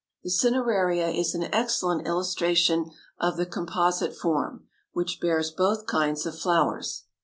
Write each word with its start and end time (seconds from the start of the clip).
The 0.23 0.31
cineraria 0.31 1.09
is 1.13 1.35
an 1.35 1.47
excellent 1.53 2.07
illustration 2.07 2.89
of 3.19 3.37
the 3.37 3.45
composite 3.45 4.15
form, 4.15 4.65
which 4.93 5.19
bears 5.21 5.51
both 5.51 5.85
kinds 5.85 6.25
of 6.25 6.35
flowers. 6.39 7.03